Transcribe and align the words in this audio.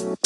אהלן 0.00 0.16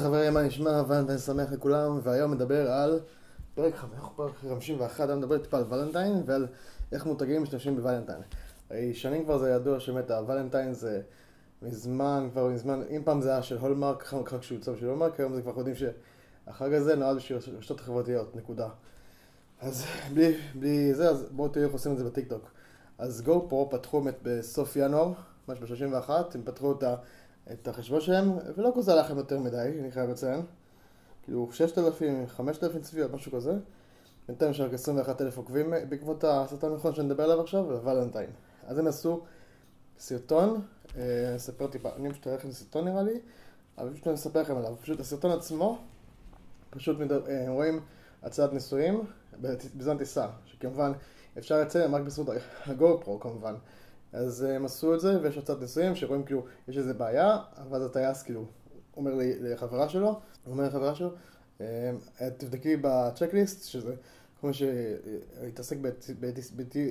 חברים, 0.00 0.34
מה 0.34 0.42
נשמע? 0.42 0.82
ואני 0.88 1.18
שמח 1.18 1.52
לכולם, 1.52 2.00
והיום 2.02 2.34
נדבר 2.34 2.70
על 2.70 3.00
פרק 3.54 3.74
51, 3.74 5.08
היום 5.08 5.18
נדבר 5.18 5.38
טיפה 5.38 5.56
על 5.56 5.64
ולנטיין 5.68 6.22
ועל 6.26 6.46
איך 6.92 7.06
מותגים 7.06 7.42
משתמשים 7.42 7.76
בוולנטיין. 7.76 8.20
שנים 8.92 9.24
כבר 9.24 9.38
זה 9.38 9.50
ידוע 9.50 9.80
שבאמת 9.80 10.10
הוולנטיין 10.10 10.72
זה 10.72 11.00
מזמן, 11.62 12.28
כבר 12.32 12.48
מזמן, 12.48 12.82
אם 12.90 13.02
פעם 13.04 13.20
זה 13.20 13.30
היה 13.30 13.42
של 13.42 13.58
הולמרק, 13.58 14.02
חג 14.02 14.40
שהוא 14.40 14.58
יוצא 14.58 14.72
של 14.80 14.86
הולמרק, 14.86 15.20
היום 15.20 15.34
זה 15.34 15.42
כבר 15.42 15.52
יודעים 15.56 15.76
שהחג 15.76 16.72
הזה 16.72 16.96
נועד 16.96 17.16
בשביל 17.16 17.38
רשתות 17.58 17.80
חברתיות, 17.80 18.36
נקודה. 18.36 18.68
אז 19.60 19.84
בלי, 20.14 20.36
בלי 20.54 20.94
זה, 20.94 21.10
אז 21.10 21.26
בואו 21.30 21.48
תראו 21.48 21.64
איך 21.64 21.72
עושים 21.72 21.92
את 21.92 21.98
זה 21.98 22.04
בטיקטוק. 22.04 22.50
אז 22.98 23.22
גו 23.22 23.46
פרו 23.48 23.70
פתחו 23.70 24.00
באמת 24.00 24.18
בסוף 24.22 24.76
ינואר, 24.76 25.12
ממש 25.48 25.58
ב-31, 25.58 26.10
הם 26.34 26.42
פתחו 26.44 26.72
את 26.72 26.82
ה... 26.82 26.94
את 27.52 27.68
החשבון 27.68 28.00
שלהם, 28.00 28.32
ולא 28.56 28.72
כזה 28.76 28.92
הלך 28.92 29.10
יותר 29.10 29.38
מדי, 29.38 29.78
אני 29.80 29.90
חייב 29.90 30.10
לציין. 30.10 30.42
כאילו 31.22 31.48
6,000, 31.52 32.26
5,000 32.26 32.82
צפיות, 32.82 33.12
משהו 33.12 33.32
כזה. 33.32 33.52
בינתיים 34.28 34.50
יש 34.50 34.60
רק 34.60 34.72
21,000 34.72 35.36
עוקבים 35.36 35.74
בעקבות 35.88 36.24
הסרטון 36.24 36.94
שאני 36.94 37.06
מדבר 37.06 37.24
עליו 37.24 37.40
עכשיו, 37.40 37.64
ולנטיין. 37.84 38.30
אז 38.66 38.78
הם 38.78 38.86
עשו 38.86 39.20
סרטון, 39.98 40.60
אה, 40.96 41.36
אספר 41.36 41.66
טיפה, 41.66 41.88
אני 41.96 42.10
פשוט 42.10 42.26
אראה 42.26 42.38
לכם 42.38 42.52
סרטון 42.52 42.84
נראה 42.84 43.02
לי, 43.02 43.20
אבל 43.78 43.92
פשוט 43.92 44.06
אני 44.06 44.14
אספר 44.14 44.40
לכם 44.40 44.56
עליו. 44.56 44.76
פשוט 44.80 45.00
הסרטון 45.00 45.30
עצמו, 45.30 45.78
פשוט 46.70 46.96
אה, 47.00 47.46
הם 47.46 47.52
רואים 47.52 47.80
הצעת 48.22 48.52
ניסויים 48.52 49.04
בזמן 49.76 49.98
טיסה, 49.98 50.26
שכמובן 50.46 50.92
אפשר 51.38 51.60
לציין 51.60 51.94
רק 51.94 52.02
בזכות 52.02 52.26
הגו 52.66 53.00
פרו 53.04 53.20
כמובן. 53.20 53.54
אז 54.12 54.42
הם 54.42 54.64
עשו 54.64 54.94
את 54.94 55.00
זה, 55.00 55.22
ויש 55.22 55.38
הצעת 55.38 55.60
ניסויים 55.60 55.94
שרואים 55.94 56.24
כאילו, 56.24 56.44
יש 56.68 56.78
איזה 56.78 56.94
בעיה, 56.94 57.38
ואז 57.70 57.84
הטייס 57.84 58.22
כאילו 58.22 58.44
אומר 58.96 59.12
לחברה 59.40 59.88
שלו, 59.88 60.20
אומר 60.46 60.64
לחברה 60.64 60.94
שלו, 60.94 61.10
תבדקי 62.36 62.76
בצ'קליסט, 62.76 63.68
שזה 63.68 63.94
כמו 64.40 64.50
שהתעסק 64.54 65.76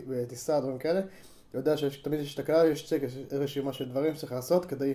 בטיסה, 0.07 0.59
דברים 0.59 0.77
כאלה, 0.77 1.01
יודע 1.53 1.77
שתמיד 1.77 2.19
יש 2.19 2.35
תקלה, 2.35 2.67
יש 2.67 2.89
צ'ק, 2.89 2.99
יש 3.03 3.17
רשימה 3.31 3.73
של 3.73 3.89
דברים 3.89 4.15
שצריך 4.15 4.31
לעשות 4.31 4.65
כדי 4.65 4.93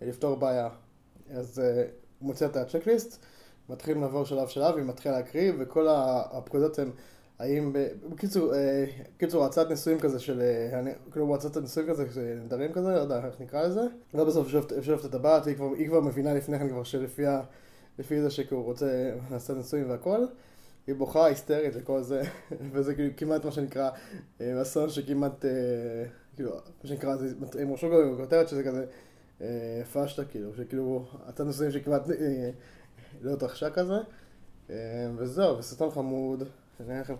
לפתור 0.00 0.36
בעיה. 0.36 0.68
אז 1.30 1.58
הוא 1.58 2.26
מוצא 2.26 2.46
את 2.46 2.56
הצ'קליסט, 2.56 3.24
מתחילים 3.70 4.02
לעבור 4.02 4.24
שלב 4.24 4.48
שלב, 4.48 4.76
היא 4.76 4.84
מתחילה 4.84 5.16
להקריא, 5.16 5.52
וכל 5.58 5.86
הפקודות 5.90 6.78
הן 6.78 6.90
האם, 7.38 7.72
בקיצור, 8.10 8.52
בקיצור, 9.16 9.44
הצעת 9.44 9.70
נישואים 9.70 10.00
כזה 10.00 10.20
של, 10.20 10.42
כאילו 11.12 11.34
הצעת 11.34 11.56
נישואים 11.56 11.88
כזה, 11.88 12.38
נדרים 12.44 12.72
כזה, 12.72 12.88
לא 12.88 12.98
יודע 12.98 13.26
איך 13.26 13.40
נקרא 13.40 13.62
לזה. 13.62 13.80
ובסוף 14.14 14.48
שואפת 14.82 15.04
את 15.04 15.14
הבת, 15.14 15.46
היא 15.46 15.54
כבר, 15.56 15.68
היא 15.78 15.88
כבר 15.88 16.00
מבינה 16.00 16.34
לפני 16.34 16.58
כן 16.58 16.68
כבר 16.68 16.82
שלפי 16.82 17.22
לפי 17.98 18.20
זה 18.20 18.30
שהוא 18.30 18.64
רוצה 18.64 19.10
לעשות 19.30 19.56
נישואים 19.56 19.90
והכל. 19.90 20.24
היא 20.86 20.94
בוכה 20.94 21.26
היסטרית 21.26 21.72
וכל 21.76 22.02
זה, 22.02 22.22
וזה 22.72 22.94
כאילו 22.94 23.10
כמעט 23.16 23.44
מה 23.44 23.50
שנקרא 23.50 23.90
אסון 24.62 24.90
שכמעט, 24.90 25.44
כאילו, 26.36 26.50
מה 26.52 26.88
שנקרא, 26.88 27.16
הם 27.58 27.72
רשו 27.72 27.90
גם 27.90 28.14
בכותרת 28.14 28.48
שזה 28.48 28.62
כזה 28.64 28.84
פשטה 29.92 30.24
כאילו, 30.24 30.54
שכאילו, 30.54 31.04
הצעת 31.26 31.46
נישואים 31.46 31.72
שכמעט 31.72 32.02
לא 33.20 33.32
התרחשה 33.32 33.70
כזה. 33.70 33.98
וזהו, 35.16 35.58
וסרטון 35.58 35.90
חמוד. 35.90 36.42
אני 36.80 36.88
אראה 36.88 37.00
לכם, 37.00 37.14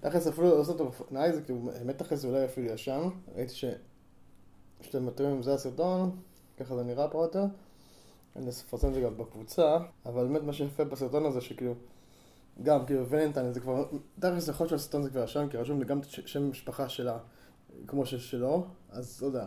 תכלס 0.00 0.26
אפילו 0.26 0.48
לא 0.48 0.54
עושה 0.54 0.72
אותו, 0.72 0.90
נראה 1.10 1.32
זה 1.32 1.42
כאילו, 1.42 1.58
באמת 1.58 1.98
תכלס 1.98 2.24
אולי 2.24 2.44
אפילו 2.44 2.72
ישן, 2.72 3.08
ראיתי. 3.34 3.54
שאתם 3.54 5.06
מתאמים 5.06 5.32
עם 5.32 5.42
זה 5.42 5.54
הסרטון, 5.54 6.16
ככה 6.60 6.76
זה 6.76 6.82
נראה 6.82 7.08
פה 7.08 7.24
יותר, 7.24 7.44
אני 8.36 8.48
אפרסם 8.48 8.88
את 8.88 8.94
זה 8.94 9.00
גם 9.00 9.16
בקבוצה, 9.16 9.76
אבל 10.06 10.26
באמת 10.26 10.42
מה 10.42 10.52
שיפה 10.52 10.84
בסרטון 10.84 11.26
הזה 11.26 11.40
שכאילו, 11.40 11.74
גם 12.62 12.86
כאילו 12.86 13.06
ולנטיין 13.08 13.52
זה 13.52 13.60
כבר, 13.60 13.84
תכלס 14.20 14.48
יכול 14.48 14.64
להיות 14.64 14.80
שהסרטון 14.80 15.02
זה 15.02 15.10
כבר 15.10 15.24
ישן, 15.24 15.46
כי 15.50 15.56
רשום 15.56 15.78
לי 15.78 15.84
גם 15.84 16.00
שם 16.02 16.50
משפחה 16.50 16.88
שלה, 16.88 17.18
כמו 17.86 18.06
ששלו, 18.06 18.66
אז 18.90 19.22
לא 19.22 19.26
יודע, 19.26 19.46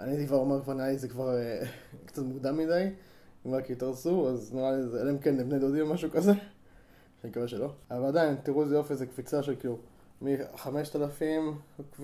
אני 0.00 0.10
הייתי 0.10 0.26
כבר 0.26 0.36
אומר 0.36 0.62
כבר 0.62 0.74
נראה 0.74 0.88
לי 0.88 0.98
זה 0.98 1.08
כבר 1.08 1.36
קצת 2.06 2.22
מוקדם 2.22 2.56
מדי, 2.56 2.90
אם 3.46 3.54
רק 3.54 3.70
יתרסו, 3.70 4.28
אז 4.28 4.54
נראה 4.54 4.76
לי 4.76 4.82
זה, 4.82 5.02
אלא 5.02 5.10
אם 5.10 5.18
כן 5.18 5.48
בני 5.48 5.58
דודים 5.58 5.88
או 5.88 5.94
משהו 5.94 6.10
כזה. 6.10 6.32
אני 6.32 7.30
מקווה 7.30 7.48
שלא. 7.48 7.70
אבל 7.90 8.04
עדיין, 8.04 8.36
תראו 8.42 8.62
איזה 8.62 8.74
יופי, 8.74 8.92
איזה 8.92 9.06
קפיצה 9.06 9.42
של 9.42 9.54
כאילו 9.60 9.78
מ-5,000 10.22 12.02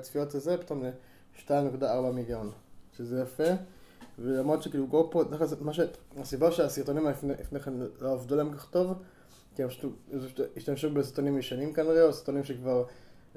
צפיות 0.00 0.34
לזה, 0.34 0.56
פתאום 0.56 0.84
ל-2.4 0.84 2.12
מיליון. 2.14 2.50
שזה 2.96 3.20
יפה. 3.20 3.44
ולמרות 4.18 4.62
שכאילו 4.62 4.86
גו 4.86 5.08
פה, 5.10 5.22
מה 5.60 5.72
ש... 5.72 5.80
הסיבה 6.16 6.52
שהסרטונים 6.52 7.06
לפני 7.40 7.60
כן 7.60 7.72
לא 8.00 8.12
עבדו 8.12 8.36
להם 8.36 8.52
כך 8.52 8.70
טוב, 8.70 8.92
כי 9.54 9.62
הם 9.62 9.68
פשוט 9.68 9.92
השתמשו 10.56 10.90
בסרטונים 10.90 11.38
ישנים 11.38 11.72
כנראה, 11.72 12.02
או 12.02 12.12
סרטונים 12.12 12.44
שכבר 12.44 12.84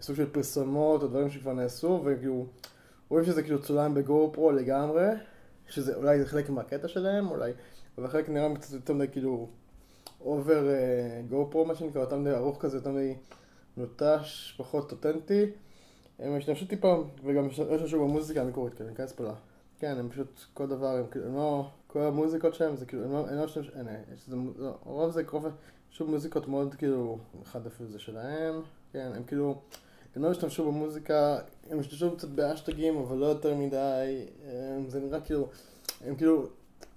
סוג 0.02 0.16
של 0.16 0.30
פרסומות, 0.32 1.04
או 1.04 1.08
דברים 1.08 1.30
שכבר 1.30 1.54
נעשו, 1.54 2.02
וכאילו, 2.06 2.46
רואים 3.10 3.26
שזה 3.26 3.44
כאילו 3.44 3.62
צולם 3.62 3.94
בגו 3.94 4.30
פרו 4.34 4.52
לגמרי, 4.52 5.08
שזה 5.70 5.96
אולי 5.96 6.26
חלק 6.26 6.50
מהקטע 6.50 6.88
שלהם, 6.88 7.32
אולי, 7.32 7.52
אבל 7.98 8.08
חלק 8.08 8.30
נראה 8.30 8.56
קצת 8.56 8.74
יותר 8.74 8.94
מדי 8.94 9.08
כאילו 9.12 9.48
אובר 10.22 10.68
גו 11.30 11.48
פרו 11.52 11.66
מה 11.66 11.76
שנקרא, 11.76 12.02
יותר 12.02 12.18
מדי 12.18 12.32
ארוך 12.32 12.62
כזה, 12.62 12.78
יותר 12.78 12.92
מדי 12.92 13.16
נוטש, 13.78 14.56
פחות 14.58 14.92
אותנטי. 14.92 15.46
הם 16.20 16.36
השתמשו 16.38 16.66
טיפה, 16.66 17.04
וגם 17.24 17.48
השתמשו 17.48 18.00
במוזיקה 18.00 18.42
המקורית, 18.42 18.74
כאילו, 18.74 18.90
ניכנס 18.90 19.12
פה 19.12 19.24
לה. 19.24 19.34
כן, 19.80 19.98
הם 20.00 20.10
פשוט, 20.10 20.42
כל 20.54 20.68
דבר, 20.68 20.98
הם 20.98 21.08
כאילו, 21.12 21.36
לא, 21.36 21.70
כל 21.88 22.02
המוזיקות 22.02 22.54
שלהם 22.54 22.76
זה 22.76 22.86
כאילו, 22.86 23.04
הם 23.04 23.12
לא, 23.12 23.28
הם 23.30 23.36
לא 23.36 23.44
השתמשו, 23.44 23.72
אין, 23.76 23.88
יש 24.14 24.26
איזה, 24.28 24.38
לא, 24.58 24.78
רוב 24.84 25.12
זה 25.12 25.24
קרוב, 25.24 25.46
שוב 25.92 26.10
מוזיקות 26.10 26.48
מאוד 26.48 26.76
כאילו, 26.76 27.18
אחד 27.44 27.68
אפילו 27.68 27.90
זה 27.90 28.00
שלהם, 28.00 28.62
כן, 28.94 29.12
הם 29.16 29.24
כאילו, 29.24 29.62
הם 30.18 30.24
לא 30.24 30.32
השתמשו 30.32 30.66
במוזיקה, 30.72 31.38
הם 31.70 31.80
השתמשו 31.80 32.16
קצת 32.18 32.28
באשטגים, 32.28 32.98
אבל 32.98 33.18
לא 33.18 33.26
יותר 33.26 33.56
מדי, 33.56 34.26
זה 34.88 35.00
נראה 35.00 35.22
כאילו, 35.22 35.48
הם 36.06 36.16
כאילו, 36.16 36.48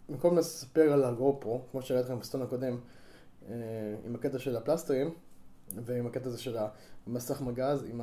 במקום 0.08 0.38
לספר 0.38 0.92
על 0.92 1.04
הגו 1.04 1.36
פרו, 1.40 1.60
כמו 1.70 1.82
שראיתי 1.82 2.04
לכם 2.04 2.18
בסטון 2.18 2.42
הקודם, 2.42 2.76
עם 4.04 4.14
הקטע 4.14 4.38
של 4.38 4.56
הפלסטרים, 4.56 5.14
ועם 5.84 6.06
הקטע 6.06 6.28
הזה 6.28 6.38
של 6.38 6.56
המסך 7.06 7.40
מגז, 7.40 7.84
עם 7.84 8.00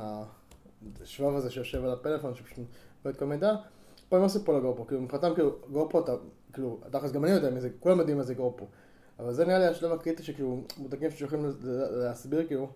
השבב 1.02 1.36
הזה 1.36 1.50
שיושב 1.50 1.84
על 1.84 1.90
הפלאפון, 1.90 2.34
שפשוט 2.34 2.58
לא 3.04 3.10
את 3.10 3.16
כל 3.16 3.24
מידע, 3.24 3.54
פה 4.08 4.16
הם 4.16 4.22
לא 4.22 4.28
סיפרו 4.28 4.54
על 4.54 4.60
הגופו, 4.60 4.86
כאילו 4.86 5.00
מבחינתם 5.00 5.34
כאילו 5.34 5.56
גופו 5.72 6.00
אתה, 6.00 6.12
כאילו, 6.52 6.80
תכלס 6.90 7.12
גם 7.12 7.24
אני 7.24 7.32
יודע 7.32 7.50
מזה, 7.50 7.70
כולם 7.80 7.98
יודעים 7.98 8.16
מה 8.16 8.22
זה 8.22 8.34
גופו. 8.34 8.66
אבל 9.18 9.32
זה 9.32 9.44
נראה 9.44 9.58
לי 9.58 9.66
השלב 9.66 9.92
הקריטי 9.92 10.22
שכאילו 10.22 10.60
מותגים 10.76 11.10
שיכולים 11.10 11.50
להסביר 11.90 12.46
כאילו 12.46 12.68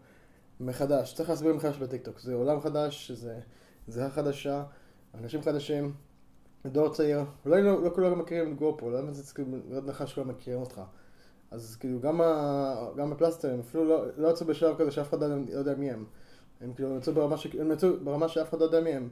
מחדש, 0.63 1.15
צריך 1.15 1.31
להסביר 1.31 1.55
מחדש 1.55 1.79
בטיקטוק, 1.79 2.21
זה 2.21 2.35
עולם 2.35 2.61
חדש, 2.61 3.11
זה 3.11 3.41
זהה 3.89 4.11
חדשה, 4.11 4.63
אנשים 5.15 5.43
חדשים, 5.43 5.93
דור 6.67 6.89
צעיר, 6.89 7.21
אולי 7.47 7.63
לא, 7.63 7.83
לא 7.83 7.91
כולם 7.95 8.19
מכירים 8.19 8.53
את 8.53 8.59
גופו, 8.59 8.91
לא 8.91 9.01
באמת 9.01 9.15
זה 9.15 9.35
כאילו 9.35 9.49
מאוד 9.69 9.89
נחש 9.89 10.11
שכולם 10.11 10.29
מכירים 10.29 10.61
אותך. 10.61 10.81
אז 11.51 11.77
כאילו 11.77 12.01
גם, 12.01 12.21
ה... 12.21 12.87
גם 12.97 13.13
הפלסטרים 13.13 13.61
אפילו 13.61 13.85
לא, 13.85 14.05
לא 14.17 14.29
יצאו 14.29 14.47
בשלב 14.47 14.77
כזה 14.79 14.91
שאף 14.91 15.09
אחד 15.09 15.23
לא 15.23 15.35
יודע 15.49 15.75
מי 15.75 15.91
הם. 15.91 16.05
הם 16.61 16.73
כאילו 16.75 16.97
יצאו 16.97 17.15
ברמה, 17.15 17.37
ברמה 18.05 18.29
שאף 18.29 18.49
אחד 18.49 18.59
לא 18.59 18.65
יודע 18.65 18.81
מי 18.81 18.91
הם. 18.91 19.09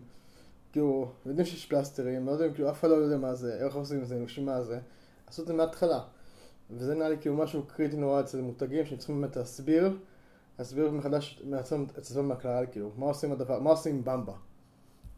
כאילו, 0.72 1.12
יודעים 1.27 1.47
שיש 1.47 1.66
פלסטרים, 1.66 2.27
לא 2.27 2.31
יודעים, 2.31 2.55
כאילו 2.55 2.71
אף 2.71 2.81
אחד 2.81 2.89
לא 2.89 2.94
יודע 2.94 3.16
מה 3.16 3.34
זה, 3.34 3.65
איך 3.65 3.75
עושים 3.75 4.03
את 4.03 4.06
זה, 4.06 4.15
יודעים 4.15 4.47
מה 4.47 4.62
זה. 4.62 4.78
עשו 5.27 5.43
את 5.43 5.47
זה 5.47 5.53
מההתחלה. 5.53 6.00
וזה 6.71 6.94
נראה 6.94 7.09
לי 7.09 7.16
כאילו 7.21 7.37
משהו 7.37 7.62
קריטי 7.66 7.97
נורא 7.97 8.21
אצל 8.21 8.41
מותגים 8.41 8.87
שהם 8.87 8.99
צריכים 8.99 9.21
באמת 9.21 9.37
להסביר, 9.37 9.97
להסביר 10.60 10.91
מחדש 10.91 11.43
מעצמם 11.44 11.84
את 11.93 11.98
עצמם 11.98 12.28
מהכלל, 12.28 12.66
כאילו, 12.72 12.91
מה 12.97 13.06
עושים 13.06 13.33
הדבר, 13.33 13.60
מה 13.60 13.71
עושים 13.71 14.04
במבה? 14.04 14.33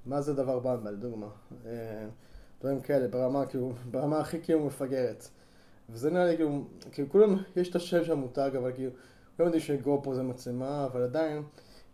מה 0.07 0.21
זה 0.21 0.35
דבר 0.35 0.59
במבה, 0.59 0.91
לדוגמה. 0.91 1.27
אה, 1.67 2.07
דברים 2.61 2.81
כאלה, 2.81 3.09
ברמה 3.09 3.47
כאילו, 3.47 3.73
ברמה 3.91 4.19
הכי 4.21 4.41
כאילו 4.43 4.67
מפגרת. 4.67 5.29
וזה 5.91 6.11
נראה 6.11 6.25
לי 6.25 6.37
כאילו, 6.37 6.65
כאילו 6.93 7.09
כולם, 7.09 7.37
יש 7.57 7.71
את 7.71 7.77
השם 7.77 8.05
של 8.05 8.13
המותג, 8.13 8.51
אבל 8.57 8.73
כאילו, 8.73 8.91
כולם 9.37 9.47
יודעים 9.47 9.61
שגופרו 9.61 10.15
זה 10.15 10.23
מצלמה, 10.23 10.85
אבל 10.85 11.03
עדיין, 11.03 11.43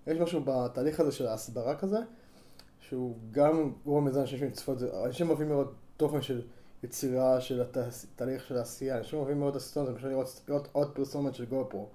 יש 0.07 0.19
משהו 0.19 0.41
בתהליך 0.45 1.01
הזה 1.01 1.13
של 1.13 1.27
ההסברה 1.27 1.77
כזה, 1.77 1.99
שהוא 2.81 3.17
גם 3.31 3.73
גורם 3.85 4.09
לזה 4.09 4.21
אנשים 4.21 4.39
לצפות, 4.39 4.79
אנשים 5.07 5.29
אוהבים 5.29 5.49
לראות 5.49 5.75
תוכן 5.97 6.23
של 6.23 6.43
יצירה 6.83 7.41
של 7.41 7.63
התהליך 7.63 8.47
של 8.47 8.57
העשייה, 8.57 8.99
אנשים 8.99 9.19
אוהבים 9.19 9.39
מאוד 9.39 9.57
הסרטון, 9.57 9.87
זה 9.87 9.99
פשוט 9.99 10.11
לראות, 10.11 10.43
לראות 10.49 10.69
עוד 10.73 10.95
פרסומת 10.95 11.35
של 11.35 11.45
גופרו. 11.45 11.89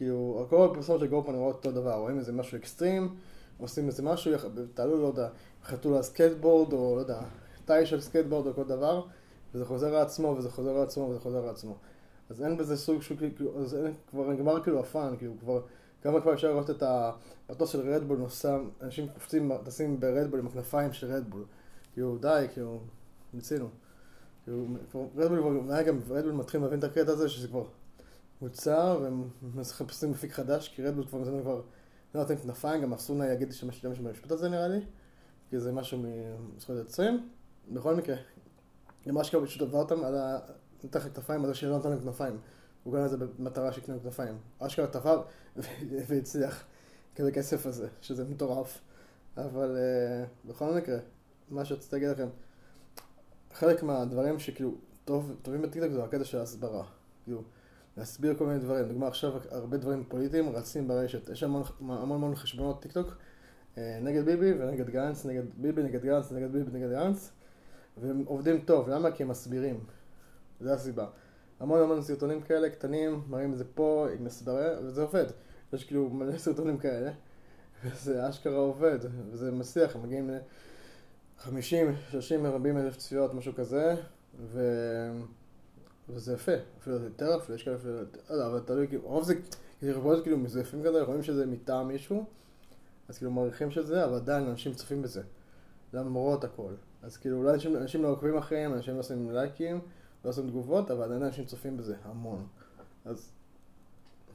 כאילו, 0.00 0.46
כל 0.50 0.64
הפרסומת 0.70 1.00
של 1.00 1.06
גופרו 1.06 1.32
נראות 1.32 1.54
אותו 1.54 1.72
דבר, 1.72 1.94
רואים 1.94 2.18
איזה 2.18 2.32
משהו 2.32 2.58
אקסטרים, 2.58 3.14
עושים 3.58 3.86
איזה 3.86 4.02
משהו, 4.02 4.32
תעלו, 4.74 5.02
לא 5.02 5.06
יודע, 5.06 5.28
חתול 5.64 5.94
על 5.94 6.02
סקייטבורד, 6.02 6.72
או 6.72 6.96
לא 6.96 7.00
יודע, 7.00 7.20
תאי 7.64 7.86
של 7.86 8.00
סקייטבורד 8.00 8.46
או 8.46 8.54
כל 8.54 8.64
דבר. 8.64 9.02
וזה 9.54 9.64
חוזר 9.64 9.92
לעצמו, 9.92 10.28
וזה 10.28 10.50
חוזר 10.50 10.72
לעצמו, 10.72 11.04
וזה 11.04 11.20
חוזר 11.20 11.46
לעצמו. 11.46 11.76
אז 12.30 12.42
אין 12.42 12.56
בזה 12.56 12.76
סוג 12.76 13.02
שהוא 13.02 13.18
כאילו, 13.18 13.58
אז 13.58 13.74
אין, 13.74 13.94
כבר 14.10 14.30
נגמר 14.30 14.62
כאילו 14.62 14.80
הפאן, 14.80 15.14
כאילו 15.18 15.32
כבר, 15.40 15.60
כמה 16.02 16.20
כבר 16.20 16.32
אפשר 16.32 16.50
לראות 16.50 16.70
את 16.70 16.82
המטוס 16.82 17.70
של 17.70 17.80
רדבול 17.80 18.18
נוסע, 18.18 18.58
אנשים 18.82 19.08
קופצים, 19.08 19.52
טסים 19.64 20.00
ברדבול 20.00 20.40
עם 20.40 20.46
הכנפיים 20.46 20.92
של 20.92 21.12
רדבול. 21.12 21.44
כאילו, 21.92 22.18
די, 22.18 22.46
כאילו, 22.52 22.80
ניסינו. 23.34 23.68
כאילו, 24.44 24.64
רדבול, 25.16 25.60
גם 25.86 25.98
רדבול 26.10 26.32
מתחיל 26.32 26.60
להבין 26.60 26.78
את 26.78 26.84
הקטע 26.84 27.12
הזה, 27.12 27.28
שזה 27.28 27.48
כבר 27.48 27.64
והם 28.42 29.28
מחפשים 29.54 30.10
מפיק 30.10 30.32
חדש, 30.32 30.68
כי 30.68 30.82
רדבול 30.82 31.06
כבר 31.06 31.18
מזמן 31.18 31.40
כבר 31.40 31.62
לא 32.14 32.20
נותן 32.20 32.36
כנפיים, 32.36 32.82
גם 32.82 32.92
אסור 32.92 33.18
לה 33.18 33.32
יגיד 33.32 33.48
להשתמש 33.48 33.84
במשפט 33.84 34.30
הזה 34.30 34.48
נראה 34.48 34.68
לי, 34.68 34.80
כי 35.50 35.60
זה 35.60 35.72
משהו 35.72 36.02
מזכויות 36.56 36.84
יוצרים. 36.84 37.28
בכל 37.68 37.94
מקרה, 37.94 38.16
גם 39.08 39.18
אשכרה 39.18 39.46
פשוט 39.46 39.62
עבר 39.62 39.78
אותם 39.78 40.04
על 40.04 40.18
ה... 40.18 40.38
נתן 40.84 40.98
לך 40.98 41.08
כנפיים 41.14 41.40
על 41.40 41.46
זה 41.46 41.54
שלא 41.54 41.78
נתן 41.78 41.90
להם 41.90 42.00
כנפיים. 42.00 42.38
הוא 42.84 42.94
קנה 42.94 43.04
את 43.04 43.10
זה 43.10 43.16
במטרה 43.16 43.72
שיקנו 43.72 44.02
כנפיים. 44.02 44.38
אשכרה 44.58 44.86
תפר 44.86 45.22
והצליח 46.08 46.64
כזה 47.16 47.32
כסף 47.32 47.66
הזה, 47.66 47.88
שזה 48.00 48.24
מטורף. 48.24 48.80
אבל 49.36 49.76
uh, 49.76 50.48
בכל 50.48 50.74
מקרה, 50.74 50.98
מה 51.50 51.64
שרציתי 51.64 51.96
להגיד 51.96 52.08
לכם, 52.08 52.28
חלק 53.52 53.82
מהדברים 53.82 54.38
שכאילו 54.38 54.74
טוב, 55.04 55.36
טובים 55.42 55.62
בטיקטוק 55.62 55.92
זה 55.92 56.04
הקטע 56.04 56.24
של 56.24 56.38
ההסברה. 56.38 56.84
כאילו, 57.24 57.42
להסביר 57.96 58.34
כל 58.34 58.46
מיני 58.46 58.58
דברים. 58.58 58.84
לדוגמה, 58.84 59.06
עכשיו 59.06 59.32
הרבה 59.50 59.76
דברים 59.76 60.04
פוליטיים 60.08 60.48
רצים 60.48 60.88
ברשת. 60.88 61.28
יש 61.28 61.42
המון 61.42 61.62
המון, 61.80 62.12
המון 62.12 62.34
חשבונות 62.34 62.82
טיקטוק 62.82 63.16
אה, 63.78 63.98
נגד 64.02 64.24
ביבי 64.24 64.52
ונגד 64.52 64.90
גנץ, 64.90 65.26
נגד 65.26 65.42
ביבי, 65.56 65.82
נגד 65.82 66.02
גנץ, 66.02 66.32
נגד 66.32 66.52
ביבי, 66.52 66.78
נגד 66.78 66.90
גנץ, 66.90 67.32
והם 67.96 68.24
עובדים 68.26 68.60
טוב. 68.60 68.88
למה? 68.88 69.10
כי 69.10 69.22
הם 69.22 69.28
מסבירים. 69.28 69.80
זו 70.60 70.70
הסיבה. 70.70 71.06
המון 71.60 71.80
המון 71.80 72.02
סרטונים 72.02 72.42
כאלה 72.42 72.70
קטנים, 72.70 73.22
מראים 73.28 73.52
את 73.52 73.58
זה 73.58 73.64
פה 73.74 74.06
עם 74.18 74.26
הסברה, 74.26 74.68
וזה 74.82 75.02
עובד. 75.02 75.26
יש 75.72 75.84
כאילו 75.84 76.08
מלא 76.08 76.38
סרטונים 76.38 76.78
כאלה, 76.78 77.10
וזה 77.84 78.28
אשכרה 78.28 78.58
עובד, 78.58 78.98
וזה 79.30 79.52
מסיח, 79.52 79.96
הם 79.96 80.02
מגיעים 80.02 80.30
ל-50, 80.30 81.50
30, 82.10 82.46
40 82.46 82.78
אלף 82.78 82.96
צפיות, 82.96 83.34
משהו 83.34 83.54
כזה, 83.54 83.94
ו... 84.40 84.60
וזה 86.14 86.32
יפה, 86.32 86.52
אפילו 86.78 86.96
יותר 86.96 87.36
אפילו, 87.36 87.56
יש 87.56 87.62
כאלה 87.62 87.76
אפילו, 87.76 87.94
לא 87.94 88.34
יודע, 88.34 88.46
אבל 88.46 88.60
תלוי, 88.60 88.88
כאילו, 88.88 89.02
רוב 89.04 89.24
זה, 89.24 89.34
כאילו, 89.78 90.22
כאילו 90.22 90.38
מזויפים 90.38 90.82
כזה, 90.84 91.02
רואים 91.02 91.22
שזה 91.22 91.46
מטעם 91.46 91.88
מישהו, 91.88 92.24
אז 93.08 93.18
כאילו 93.18 93.30
מעריכים 93.30 93.70
שזה, 93.70 94.04
אבל 94.04 94.14
עדיין 94.14 94.46
אנשים 94.46 94.74
צופים 94.74 95.02
בזה, 95.02 95.22
למרות 95.92 96.44
הכל. 96.44 96.72
אז 97.02 97.16
כאילו, 97.16 97.36
אולי 97.36 97.54
אנשים, 97.54 97.76
אנשים 97.76 98.02
לא 98.02 98.08
עוקבים 98.08 98.36
אחריהם, 98.36 98.74
אנשים 98.74 98.94
לא 98.94 99.00
עושים 99.00 99.30
לייקים, 99.30 99.80
לא 100.24 100.30
עושים 100.30 100.48
תגובות, 100.48 100.90
אבל 100.90 101.02
עדיין 101.02 101.22
אנשים 101.22 101.44
צופים 101.44 101.76
בזה 101.76 101.96
המון. 102.02 102.46
אז 103.04 103.30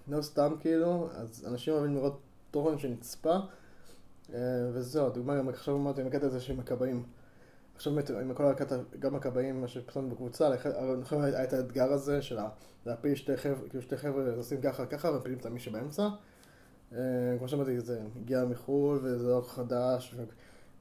לא 0.07 0.21
סתם 0.21 0.55
כאילו, 0.59 1.09
אז 1.13 1.45
אנשים 1.47 1.73
אוהבים 1.73 1.95
לראות 1.95 2.19
תוכן 2.51 2.77
שנצפה, 2.77 3.37
אה, 4.33 4.39
וזהו, 4.73 5.09
דוגמה 5.09 5.37
גם 5.37 5.49
עכשיו 5.49 5.75
אמרתי 5.75 6.01
עם 6.01 6.07
הקטע 6.07 6.25
הזה 6.25 6.39
של 6.39 6.55
מקבעים. 6.55 7.03
עכשיו 7.75 7.93
באמת, 7.93 8.09
עם 8.09 8.33
כל 8.33 8.45
הקטע, 8.45 8.75
גם 8.99 9.15
הכבאים, 9.15 9.61
מה 9.61 9.67
שפתחנו 9.67 10.09
בקבוצה, 10.09 10.49
נכון 11.01 11.23
היה 11.23 11.43
את 11.43 11.53
האתגר 11.53 11.93
הזה 11.93 12.21
של 12.21 12.37
להפיל 12.85 13.15
שתי 13.15 13.37
חבר'ה, 13.37 13.69
כאילו 13.69 13.81
שתי 13.81 13.97
חבר'ה 13.97 14.35
עושים 14.35 14.61
ככה 14.61 14.85
ככה 14.85 15.11
ומפילים 15.11 15.37
את 15.37 15.45
מי 15.45 15.59
שבאמצע. 15.59 16.07
אה, 16.93 16.99
כמו 17.37 17.47
שאמרתי, 17.47 17.79
זה 17.79 18.01
הגיע 18.15 18.45
מחו"ל 18.45 18.99
וזה 19.03 19.27
לא 19.27 19.43
חדש, 19.47 20.15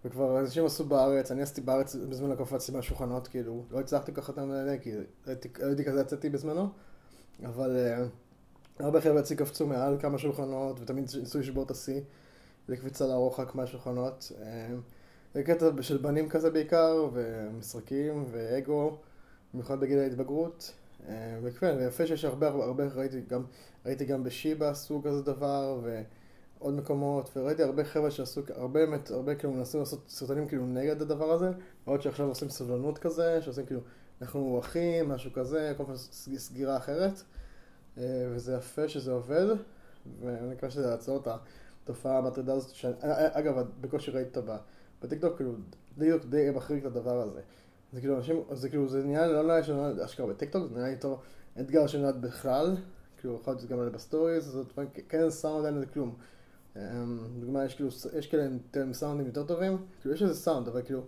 וכבר 0.04 0.40
אנשים 0.40 0.66
עשו 0.66 0.84
בארץ, 0.84 1.30
אני 1.30 1.42
עשיתי 1.42 1.60
בארץ 1.60 1.96
בזמן 1.96 2.30
הקפצתי 2.30 2.72
מהשולחנות, 2.72 3.28
כאילו, 3.28 3.64
לא 3.70 3.80
הצלחתי 3.80 4.14
כל 4.14 4.20
כך 4.20 4.30
את 4.30 4.38
המלא, 4.38 4.78
כי 4.78 4.92
לא 4.96 5.32
הייתי 5.66 5.84
כזה 5.84 6.00
יצאתי 6.00 6.30
בזמנו, 6.30 6.68
אבל 7.44 7.76
אה, 7.76 8.04
הרבה 8.78 9.00
חבר'ה 9.00 9.20
אצלי 9.20 9.36
קפצו 9.36 9.66
מעל 9.66 9.96
כמה 10.00 10.18
שולחנות, 10.18 10.80
ותמיד 10.80 11.10
ניסו 11.20 11.38
לשבור 11.38 11.64
את 11.64 11.70
השיא, 11.70 12.00
לקפיצה 12.68 13.06
לרוחק 13.06 13.54
מהשולחנות. 13.54 14.32
אה, 15.36 15.40
זה 15.40 15.42
קטע 15.42 15.70
של 15.80 15.96
בנים 15.96 16.28
כזה 16.28 16.50
בעיקר, 16.50 17.08
ומשחקים, 17.12 18.24
ואגו, 18.30 18.96
במיוחד 19.54 19.80
בגיל 19.80 19.98
ההתבגרות. 19.98 20.72
אה, 21.08 21.38
וכן, 21.42 21.76
ויפה 21.78 22.06
שיש 22.06 22.24
הרבה, 22.24 22.48
הרבה, 22.48 22.84
ראיתי 22.94 23.20
גם, 23.28 23.44
ראיתי 23.86 24.04
גם 24.04 24.24
בשיבא 24.24 24.68
עשו 24.68 25.02
כזה 25.04 25.22
דבר, 25.22 25.80
ועוד 25.82 26.74
מקומות, 26.74 27.30
וראיתי 27.36 27.62
הרבה 27.62 27.84
חבר'ה 27.84 28.10
שעשו, 28.10 28.40
הרבה 28.54 28.86
באמת, 28.86 29.10
הרבה 29.10 29.34
כאילו 29.34 29.52
מנסים 29.52 29.80
לעשות 29.80 30.04
סרטונים 30.08 30.48
כאילו 30.48 30.66
נגד 30.66 31.02
הדבר 31.02 31.32
הזה, 31.32 31.50
ועוד 31.86 32.02
שעכשיו 32.02 32.26
עושים 32.26 32.48
סבלנות 32.48 32.98
כזה, 32.98 33.42
שעושים 33.42 33.66
כאילו, 33.66 33.80
אנחנו 34.22 34.60
אחים, 34.60 35.08
משהו 35.08 35.32
כזה, 35.32 35.74
כל 35.76 35.84
פעם 35.84 35.96
סגירה 36.36 36.76
אחרת, 36.76 37.22
אה, 37.98 38.02
וזה 38.30 38.54
יפה 38.54 38.88
שזה 38.88 39.12
עובד, 39.12 39.46
ואני 40.20 40.54
מקווה 40.54 40.70
שזה 40.70 40.88
יעצור 40.88 41.16
את 41.16 41.28
התופעה 41.84 42.18
המטרידה 42.18 42.52
הזאת, 42.52 42.74
שאגב, 42.74 43.54
בקושי 43.80 44.10
ראיתי 44.10 44.38
אותה 44.38 44.56
בטיקטוק 45.04 45.36
כאילו 45.36 45.52
די, 45.98 46.10
די 46.28 46.50
מחריג 46.50 46.86
את 46.86 46.96
הדבר 46.96 47.20
הזה. 47.20 47.40
זה 47.92 48.00
כאילו 48.00 48.16
אנשים, 48.16 48.42
זה 48.52 48.68
כאילו 48.68 48.88
זה 48.88 49.04
נהיה, 49.04 49.26
לא 49.26 49.42
נראה 49.42 49.62
שנולד 49.62 50.00
אשכרה 50.00 50.26
בטיקטוק, 50.26 50.68
זה 50.68 50.74
נראה 50.74 50.88
איתו 50.88 51.20
אתגר 51.60 51.86
שנולד 51.86 52.22
בכלל, 52.22 52.76
כאילו 53.16 53.38
יכול 53.40 53.54
להיות 53.54 53.70
גם 53.70 53.80
על 53.80 53.88
ב 53.88 53.95
stories, 53.95 54.44
זאת 54.44 54.66
אומרת, 54.76 54.90
כן 55.08 55.30
סאונד 55.30 55.66
אין 55.66 55.74
לזה 55.74 55.86
כלום. 55.86 56.14
דוגמה, 57.40 57.64
יש 57.64 57.74
כאילו, 57.74 57.90
יש 58.18 58.26
כאלה 58.26 58.48
סאונדים 58.92 59.26
יותר 59.26 59.44
טובים, 59.44 59.78
כאילו 60.00 60.14
יש 60.14 60.22
איזה 60.22 60.34
סאונד, 60.34 60.68
אבל 60.68 60.82
כאילו, 60.82 61.00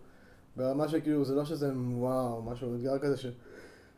ברמה 0.56 0.88
שכאילו 0.88 1.24
זה 1.24 1.34
לא 1.34 1.44
שזה 1.44 1.72
וואו, 1.94 2.42
משהו, 2.42 2.74
אתגר 2.74 2.98
כזה 2.98 3.16
ש... 3.16 3.26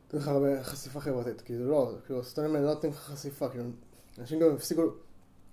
נותן 0.04 0.18
לך 0.18 0.28
הרבה 0.28 0.62
חשיפה 0.62 1.00
חברתית, 1.00 1.40
כאילו 1.40 1.70
לא, 1.70 1.92
כאילו 2.06 2.20
הסרטונים 2.20 2.54
האלה 2.54 2.66
לא 2.66 2.74
נותנים 2.74 2.92
לך 2.92 2.98
חשיפה, 2.98 3.48
כאילו, 3.48 3.64
אנשים 4.18 4.40
גם 4.40 4.54
הפסיקו... 4.54 4.82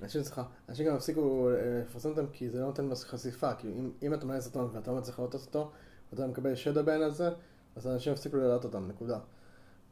אנשים 0.01 0.23
צריכה, 0.23 0.43
אנשים 0.69 0.87
גם 0.87 0.95
הפסיקו 0.95 1.49
אה, 1.49 1.81
לפרסם 1.81 2.09
אותם 2.09 2.25
כי 2.33 2.49
זה 2.49 2.59
לא 2.59 2.65
נותן 2.65 2.85
מספיק 2.85 3.07
חשיפה, 3.07 3.53
כאילו 3.53 3.73
אם, 3.73 3.91
אם 4.03 4.13
אתה 4.13 4.25
מעלה 4.25 4.41
סרטון 4.41 4.69
ואתה 4.73 4.91
לא 4.91 4.97
מצליח 4.97 5.19
לראות 5.19 5.33
אותו, 5.33 5.71
ואתה 6.11 6.27
מקבל 6.27 6.55
shadow 6.55 6.83
ban 6.83 7.01
על 7.01 7.11
זה, 7.11 7.29
אז 7.75 7.87
אנשים 7.87 8.13
יפסיקו 8.13 8.37
לראות 8.37 8.63
אותם, 8.63 8.87
נקודה. 8.87 9.19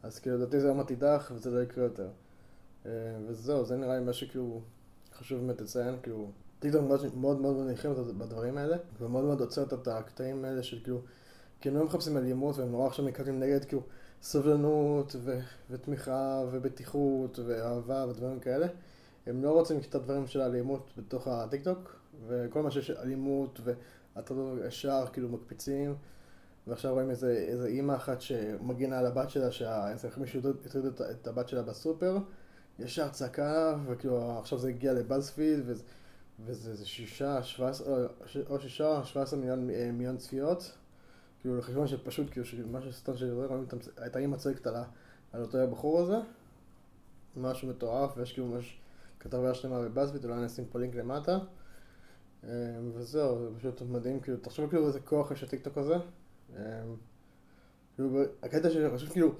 אז 0.03 0.19
כאילו 0.19 0.37
לדעתי 0.37 0.59
זה 0.59 0.67
יום 0.67 0.79
עתידך 0.79 1.31
וזה 1.35 1.51
לא 1.51 1.63
יקרה 1.63 1.83
יותר. 1.83 2.09
אה, 2.85 2.91
וזהו, 3.27 3.65
זה 3.65 3.77
נראה 3.77 3.99
לי 3.99 4.05
מה 4.05 4.13
שכאילו 4.13 4.61
חשוב 5.13 5.39
באמת 5.39 5.61
לציין, 5.61 5.95
כאילו, 6.03 6.31
טיקטוק 6.59 6.81
מאוד 6.81 7.15
מאוד 7.15 7.41
מאוד 7.41 7.55
מניחים 7.55 7.93
בדברים 8.17 8.57
האלה, 8.57 8.77
ומאוד 9.01 9.23
מאוד 9.23 9.41
עוצרת 9.41 9.73
את 9.73 9.87
הקטעים 9.87 10.45
האלה 10.45 10.63
של 10.63 10.79
כאילו, 10.83 11.01
כי 11.61 11.69
הם 11.69 11.75
לא 11.75 11.85
מחפשים 11.85 12.17
אלימות 12.17 12.57
והם 12.57 12.71
נורא 12.71 12.87
עכשיו 12.87 13.05
מקדמים 13.05 13.39
נגד 13.39 13.65
כאילו 13.65 13.81
סובלנות 14.21 15.15
ו- 15.19 15.39
ותמיכה 15.69 16.43
ובטיחות 16.51 17.39
ואהבה 17.45 18.05
ודברים 18.09 18.39
כאלה. 18.39 18.67
הם 19.27 19.43
לא 19.43 19.51
רוצים 19.51 19.79
את 19.89 19.95
הדברים 19.95 20.27
של 20.27 20.41
האלימות 20.41 20.91
בתוך 20.97 21.27
הטיקטוק, 21.27 21.95
וכל 22.27 22.61
מה 22.61 22.71
שיש 22.71 22.91
אלימות 22.91 23.59
והטרדות 23.63 24.59
ישר 24.67 25.05
כאילו 25.13 25.29
מקפיצים, 25.29 25.95
ועכשיו 26.67 26.93
רואים 26.93 27.09
איזה, 27.09 27.31
איזה 27.47 27.67
אימא 27.67 27.95
אחת 27.95 28.21
שמגינה 28.21 28.99
על 28.99 29.05
הבת 29.05 29.29
שלה, 29.29 29.51
שמישהו 29.51 30.41
הטריד 30.65 30.85
את 30.85 31.27
הבת 31.27 31.47
שלה 31.47 31.61
בסופר, 31.61 32.17
ישר 32.79 33.09
צעקה, 33.09 33.77
וכאילו 33.87 34.39
עכשיו 34.39 34.59
זה 34.59 34.69
הגיע 34.69 34.93
לבאזפיד, 34.93 35.59
וזה, 35.65 35.83
וזה 36.45 36.85
שישה, 36.85 37.43
שבע 37.43 37.69
עשרה, 37.69 38.07
או 38.49 38.59
שישה, 38.59 39.01
שבע 39.03 39.21
עשרה 39.21 39.39
מיליון, 39.39 39.69
אה, 39.69 39.89
מיליון 39.93 40.17
צפיות, 40.17 40.71
כאילו 41.41 41.57
לחשבון 41.57 41.87
שפשוט, 41.87 42.27
כאילו, 42.31 42.67
משהו 42.71 42.93
סטון 42.93 43.17
של 43.17 43.45
רואים 43.47 43.65
את 44.05 44.15
האימא 44.15 44.37
צועקת 44.37 44.67
על 45.33 45.41
אותו 45.41 45.57
הבחור 45.57 45.99
הזה, 45.99 46.17
משהו 47.37 47.67
מטורף, 47.67 48.13
ויש 48.17 48.33
כאילו 48.33 48.47
משהו... 48.47 48.82
כתבה 49.23 49.53
שלמה 49.53 49.81
בבאזביט, 49.81 50.25
אולי 50.25 50.45
נשים 50.45 50.65
פה 50.65 50.79
לינק 50.79 50.95
למטה. 50.95 51.39
אמ, 52.43 52.49
וזהו, 52.93 53.39
זה 53.39 53.59
פשוט 53.59 53.81
מדהים, 53.81 54.19
כאילו, 54.19 54.37
תחשוב 54.37 54.69
כאילו 54.69 54.87
איזה 54.87 54.99
כוח 54.99 55.31
יש 55.31 55.43
לטיקטוק 55.43 55.77
הזה. 55.77 55.95
אמ, 56.49 56.55
כאילו, 57.95 58.21
הקטע 58.43 58.69
שאני 58.69 58.89
חושב 58.89 59.09
כאילו, 59.09 59.31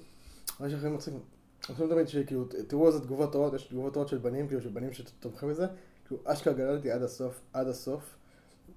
מה 0.60 0.70
שהכי 0.70 0.88
מצחיק, 0.90 1.13
אני 1.13 1.75
חושב 1.75 1.90
תמיד 1.90 2.08
שכאילו, 2.08 2.46
תראו 2.68 2.88
איזה 2.88 3.00
תגובות 3.02 3.36
רעות, 3.36 3.54
יש 3.54 3.68
תגובות 3.68 3.98
רעות 3.98 4.08
של 4.08 4.18
בנים, 4.18 4.48
כאילו, 4.48 4.62
של 4.62 4.70
בנים 4.70 4.94
שתומכים 4.94 5.50
בזה, 5.50 5.68
כאילו, 6.06 6.22
אשכרה 6.25 6.54
גללתי 6.54 6.92
עד 6.92 7.02
הסוף, 7.02 7.42
עד 7.54 7.68
הסוף. 7.68 8.16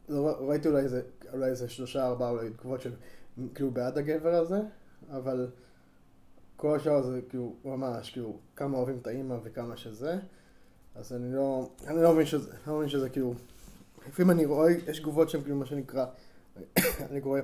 לא, 0.08 0.48
ראיתי 0.48 0.68
אולי 0.68 0.82
איזה, 0.82 1.02
אולי 1.32 1.50
איזה 1.50 1.68
שלושה, 1.68 2.06
ארבעה, 2.06 2.30
אולי 2.30 2.50
תגובות 2.50 2.80
של, 2.80 2.92
כאילו, 3.54 3.70
בעד 3.70 3.98
הגבר 3.98 4.34
הזה, 4.34 4.60
אבל 5.10 5.48
כל 6.56 6.76
השאר 6.76 7.02
זה 7.02 7.20
כאילו, 7.28 7.54
ממש, 7.64 8.10
כאילו, 8.10 8.38
כמה 8.56 8.76
אוהבים 8.78 8.98
את 8.98 9.06
האימא 9.06 9.36
וכמה 9.42 9.76
שזה. 9.76 10.18
אז 10.98 11.12
אני 11.12 11.32
לא, 11.32 11.70
אני 11.86 12.02
לא 12.02 12.12
מבין 12.12 12.26
שזה, 12.26 12.52
לא 12.66 12.76
מבין 12.76 12.88
שזה 12.88 13.08
כאילו, 13.08 13.34
לפעמים 14.08 14.30
אני 14.30 14.44
רואה, 14.44 14.72
יש 14.72 14.98
תגובות 14.98 15.30
שהן 15.30 15.42
כאילו 15.42 15.56
מה 15.56 15.66
שנקרא, 15.66 16.06
אני 17.10 17.20
קורא 17.20 17.40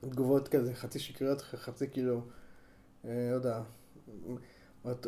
תגובות 0.00 0.48
כזה 0.48 0.74
חצי 0.74 0.98
שקריות, 0.98 1.40
חצי 1.40 1.88
כאילו, 1.90 2.20
אה, 3.04 3.30
לא 3.30 3.34
יודע, 3.34 3.60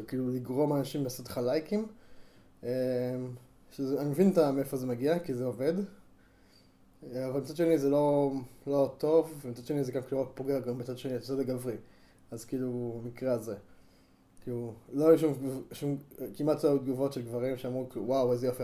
כאילו 0.06 0.28
לגרום 0.28 0.72
אנשים 0.72 1.04
לעשות 1.04 1.28
לך 1.28 1.40
לייקים. 1.44 1.86
אה, 2.64 2.70
שזה, 3.72 4.00
אני 4.00 4.10
מבין 4.10 4.32
מאיפה 4.54 4.76
זה 4.76 4.86
מגיע, 4.86 5.18
כי 5.18 5.34
זה 5.34 5.44
עובד, 5.44 5.74
אה, 7.12 7.28
אבל 7.28 7.40
מצד 7.40 7.56
שני 7.56 7.78
זה 7.78 7.90
לא, 7.90 8.32
לא 8.66 8.94
טוב, 8.98 9.40
ומצד 9.42 9.64
שני 9.64 9.84
זה 9.84 9.92
גם 9.92 10.02
כאילו 10.02 10.34
פוגע 10.34 10.60
גם 10.60 10.78
מצד 10.78 10.98
שני, 10.98 11.18
זה 11.18 11.44
גברי. 11.44 11.76
אז 12.30 12.44
כאילו, 12.44 13.00
במקרה 13.04 13.32
הזה. 13.32 13.56
כאילו, 14.42 14.74
לא 14.92 15.08
היו 15.08 15.18
שום, 15.18 15.34
שום, 15.72 15.96
כמעט 16.36 16.64
לא 16.64 16.68
היו 16.68 16.78
תגובות 16.78 17.12
של 17.12 17.22
גברים 17.22 17.56
שאמרו, 17.56 17.88
וואו, 17.96 18.32
איזה 18.32 18.46
יופי, 18.46 18.62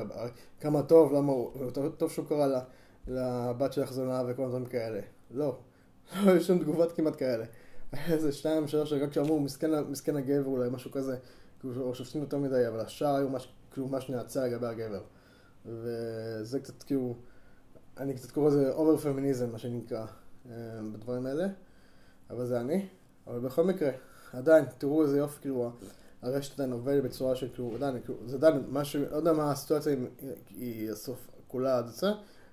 כמה 0.61 0.83
טוב, 0.83 1.12
למה 1.12 1.33
הוא, 1.33 1.71
טוב 1.97 2.11
שהוא 2.11 2.26
קרא 2.26 2.61
לבת 3.09 3.73
שלך 3.73 3.92
זונה 3.92 4.23
וכל 4.26 4.42
מיני 4.42 4.49
דברים 4.49 4.66
כאלה. 4.66 5.00
לא, 5.30 5.59
לא 6.25 6.30
היו 6.30 6.40
שום 6.40 6.59
תגובות 6.59 6.92
כמעט 6.92 7.18
כאלה. 7.18 7.45
איזה 8.12 8.33
שתיים, 8.33 8.68
שלוש, 8.68 8.92
רק 8.92 9.12
שאמרו, 9.12 9.40
מסכן, 9.40 9.83
מסכן 9.83 10.16
הגבר 10.16 10.47
אולי, 10.47 10.68
משהו 10.71 10.90
כזה, 10.90 11.16
כאילו, 11.61 11.95
שופטים 11.95 12.21
יותר 12.21 12.38
מדי, 12.38 12.68
אבל 12.68 12.80
השאר 12.80 13.14
היו 13.14 13.28
מש, 13.28 13.49
כאילו 13.71 13.88
ממש 13.88 14.11
נאצה 14.11 14.47
לגבי 14.47 14.66
הגבר. 14.66 15.02
וזה 15.66 16.61
קצת 16.61 16.83
כאילו, 16.83 17.14
אני 17.97 18.14
קצת 18.14 18.30
קורא 18.30 18.49
לזה 18.49 18.73
אובר 18.73 18.97
פמיניזם, 18.97 19.52
מה 19.52 19.59
שנקרא, 19.59 20.06
אה, 20.50 20.52
בדברים 20.92 21.26
האלה, 21.26 21.47
אבל 22.30 22.47
זה 22.47 22.61
אני. 22.61 22.87
אבל 23.26 23.38
בכל 23.38 23.64
מקרה, 23.64 23.90
עדיין, 24.37 24.64
תראו 24.78 25.02
איזה 25.02 25.19
יופי, 25.19 25.40
כאילו, 25.40 25.71
הרשת 26.23 26.55
עדיין 26.55 26.73
עובדת 26.73 27.05
בצורה 27.05 27.37
של, 27.37 27.49
כאילו, 27.55 27.75
עדיין, 27.75 28.00
כאילו, 28.05 28.19
זה 28.26 28.37
עדיין 28.37 28.64
משהו, 28.69 29.02
לא 29.11 29.16
יודע 29.16 29.33
מה 29.33 29.52
הסיטואציה 29.52 29.93
אם 29.93 30.07
היא 30.57 30.90
הסוף 30.90 31.28
כולה 31.49 31.78
עד 31.78 31.87
זה, 31.87 32.07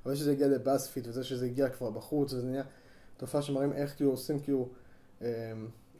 אבל 0.06 0.16
שזה 0.16 0.32
הגיע 0.32 0.48
לבאספיט 0.48 1.08
וזה 1.08 1.24
שזה 1.24 1.46
הגיע 1.46 1.70
כבר 1.70 1.90
בחוץ, 1.90 2.34
וזה 2.34 2.48
נהיה 2.48 2.64
תופעה 3.18 3.42
שמראים 3.42 3.74
איך 3.74 3.96
כאילו 3.96 4.12
עושים 4.12 4.40
כאילו 4.40 4.70
אה, 5.22 5.28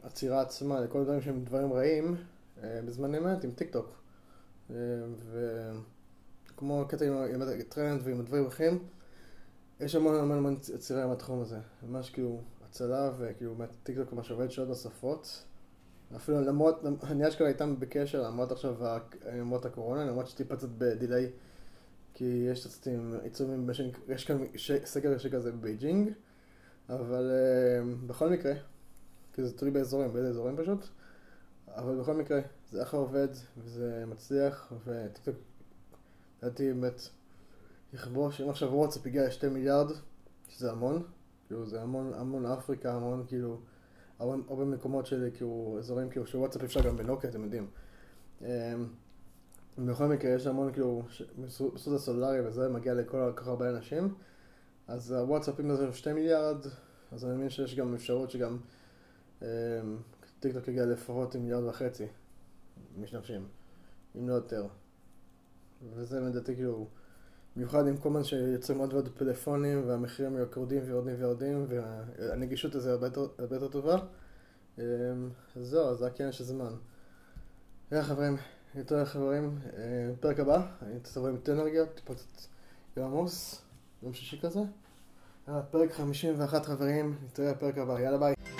עצירה 0.02 0.40
עצמה 0.40 0.80
לכל 0.80 1.04
דברים 1.04 1.20
שהם 1.20 1.44
דברים 1.44 1.72
רעים 1.72 2.16
אה, 2.62 2.80
בזמן 2.86 3.14
אמת 3.14 3.44
עם 3.44 3.50
טיק 3.50 3.70
טוק. 3.70 4.02
וכמו 6.50 6.82
הקטע 6.82 7.04
עם 7.04 7.42
הטרנד 7.42 8.00
ועם 8.04 8.20
הדברים 8.20 8.44
האחרים, 8.44 8.78
יש 9.80 9.94
המון 9.94 10.14
המון 10.14 10.38
המון 10.38 10.56
עצירה 10.74 11.04
עם 11.04 11.10
התחום 11.10 11.40
הזה. 11.40 11.58
ממש 11.82 12.10
כאילו 12.10 12.40
הצלה 12.68 13.10
וכאילו 13.18 13.54
באמת 13.54 13.70
טיק 13.82 13.96
טוק 13.96 14.12
ממש 14.12 14.30
עובד 14.30 14.50
שעות 14.50 14.68
נוספות. 14.68 15.44
אפילו 16.16 16.40
למרות, 16.40 16.84
אני 17.02 17.28
אשכרה 17.28 17.48
איתם 17.48 17.80
בקשר 17.80 18.22
למרות 18.22 18.52
עכשיו, 18.52 18.74
למרות 19.32 19.66
הקורונה, 19.66 20.04
למרות 20.04 20.26
שטיפה 20.26 20.56
קצת 20.56 20.68
ב 20.78 20.85
delay, 20.85 21.30
כי 22.14 22.24
יש 22.24 22.66
קצת 22.66 22.88
עיצומים, 23.22 23.70
יש 24.08 24.24
כאן 24.24 24.38
סגר 24.84 25.18
שכזה 25.18 25.52
בבייג'ינג, 25.52 26.12
אבל 26.88 27.30
אה, 27.30 28.06
בכל 28.06 28.28
מקרה, 28.30 28.52
כי 29.32 29.44
זה 29.44 29.58
תלוי 29.58 29.70
באזורים, 29.70 30.12
באיזה 30.12 30.28
אזורים 30.28 30.56
פשוט, 30.56 30.86
אבל 31.68 32.00
בכל 32.00 32.14
מקרה, 32.14 32.40
זה 32.70 32.82
אחלה 32.82 33.00
עובד, 33.00 33.28
וזה 33.58 34.04
מצליח, 34.06 34.72
וטיקטוק, 34.84 35.36
לדעתי 36.42 36.72
באמת, 36.72 37.00
יכבוש, 37.94 38.40
אם 38.40 38.50
עכשיו 38.50 38.68
וואטסאפ 38.72 39.06
הגיע 39.06 39.24
ל-2 39.24 39.48
מיליארד, 39.48 39.90
שזה 40.48 40.70
המון, 40.70 41.02
כאילו 41.46 41.66
זה 41.66 41.82
המון, 41.82 42.12
המון 42.14 42.46
אפריקה, 42.46 42.94
המון 42.94 43.24
כאילו, 43.26 43.60
הרבה, 44.48 44.64
מקומות 44.64 45.06
של 45.06 45.30
כאילו, 45.34 45.76
אזורים 45.78 46.10
כאילו, 46.10 46.26
שוואטסאפ 46.26 46.62
אפשר 46.62 46.80
גם 46.80 46.96
בנוקיה, 46.96 47.30
אתם 47.30 47.44
יודעים. 47.44 47.66
אמ, 48.42 48.46
בכל 49.78 50.06
מקרה, 50.06 50.30
יש 50.30 50.46
המון 50.46 50.72
כאילו, 50.72 51.02
בסוד 51.42 51.94
הסולארי 51.94 52.46
וזה 52.46 52.68
מגיע 52.68 52.94
לכל 52.94 53.32
כך 53.36 53.46
הרבה 53.46 53.70
אנשים, 53.70 54.14
אז 54.88 55.12
הוואטסאפ 55.12 55.60
אם 55.60 55.76
זה 55.76 55.92
2 55.92 56.16
מיליארד, 56.16 56.66
אז 57.12 57.24
אני 57.24 57.36
מבין 57.36 57.50
שיש 57.50 57.74
גם 57.74 57.94
אפשרות 57.94 58.30
שגם 58.30 58.58
אמ, 59.42 59.46
טיקטוק 60.40 60.68
יגיע 60.68 60.86
לפחות 60.86 61.34
עם 61.34 61.42
מיליארד 61.42 61.64
וחצי 61.64 62.06
משתמשים, 62.96 63.48
אם 64.18 64.28
לא 64.28 64.34
יותר. 64.34 64.66
וזה 65.94 66.20
לדעתי 66.20 66.54
כאילו, 66.54 66.86
במיוחד 67.56 67.86
עם 67.86 67.96
כל 67.96 68.08
הזמן 68.08 68.24
שיוצרים 68.24 68.78
עוד 68.78 68.92
ועוד 68.92 69.08
פלאפונים 69.18 69.88
והמחירים 69.88 70.36
יורדים 70.36 70.82
ויורדים 70.86 71.14
ויורדים 71.18 71.66
והנגישות 71.68 72.74
לזה 72.74 72.92
הרבה 72.92 73.56
יותר 73.56 73.68
טובה. 73.68 73.96
אמ, 74.78 74.84
זהו, 75.62 75.88
אז 75.88 76.02
רק 76.02 76.20
עניין 76.20 76.32
של 76.32 76.44
זמן. 76.44 76.72
יאללה 77.92 78.04
חברים, 78.04 78.36
יותר 78.74 79.04
חברים, 79.04 79.58
אה, 79.76 80.10
פרק 80.20 80.40
הבא, 80.40 80.66
אני 80.82 81.00
תבוא 81.00 81.28
עם 81.28 81.36
אנרגיות, 81.48 81.88
טיפה 81.94 82.14
קצת 82.14 82.46
יום 82.96 83.12
עמוס, 83.12 83.62
יום 84.02 84.14
שישי 84.14 84.40
כזה. 84.40 84.60
פרק 85.70 85.92
51 85.92 86.64
חברים, 86.66 87.16
נתראה 87.24 87.54
בפרק 87.54 87.78
הבא, 87.78 88.00
יאללה 88.00 88.18
ביי. 88.18 88.53